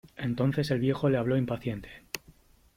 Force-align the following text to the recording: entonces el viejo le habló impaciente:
entonces 0.17 0.71
el 0.71 0.79
viejo 0.79 1.11
le 1.11 1.19
habló 1.19 1.37
impaciente: 1.37 1.89